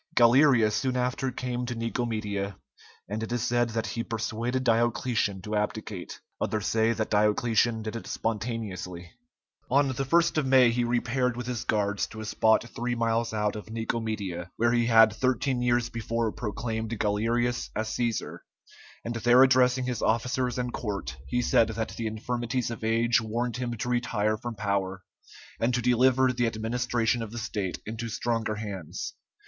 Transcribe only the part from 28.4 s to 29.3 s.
hands.